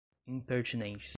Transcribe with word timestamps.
impertinentes 0.27 1.09